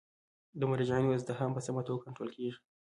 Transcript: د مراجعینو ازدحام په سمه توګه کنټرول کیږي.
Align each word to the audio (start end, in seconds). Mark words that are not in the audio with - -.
د 0.59 0.61
مراجعینو 0.69 1.15
ازدحام 1.17 1.51
په 1.53 1.61
سمه 1.65 1.81
توګه 1.87 2.01
کنټرول 2.05 2.29
کیږي. 2.35 2.57